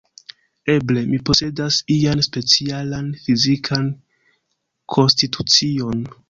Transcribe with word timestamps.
Eble, 0.75 1.01
mi 1.09 1.17
posedas 1.29 1.77
ian 1.95 2.23
specialan 2.27 3.11
fizikan 3.27 3.87
konstitucion? 4.97 6.03